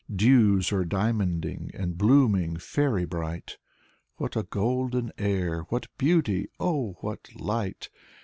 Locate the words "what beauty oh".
5.69-6.93